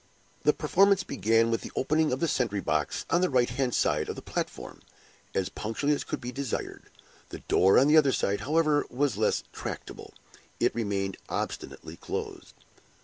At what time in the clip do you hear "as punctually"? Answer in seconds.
5.35-5.93